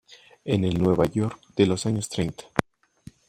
En 0.45 0.63
el 0.65 0.81
Nueva 0.81 1.05
York 1.05 1.39
de 1.55 1.67
los 1.67 1.85
años 1.85 2.09
treinta. 2.09 2.45